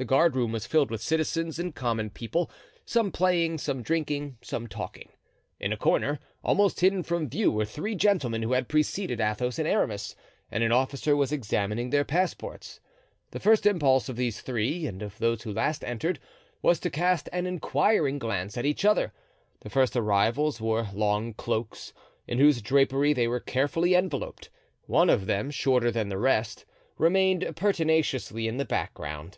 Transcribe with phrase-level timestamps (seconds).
[0.00, 2.50] The guardroom was filled with citizens and common people,
[2.86, 5.10] some playing, some drinking, some talking.
[5.60, 9.68] In a corner, almost hidden from view, were three gentlemen, who had preceded Athos and
[9.68, 10.16] Aramis,
[10.50, 12.80] and an officer was examining their passports.
[13.32, 16.18] The first impulse of these three, and of those who last entered,
[16.62, 19.12] was to cast an inquiring glance at each other.
[19.60, 21.92] The first arrivals wore long cloaks,
[22.26, 24.48] in whose drapery they were carefully enveloped;
[24.86, 26.64] one of them, shorter than the rest,
[26.96, 29.36] remained pertinaciously in the background.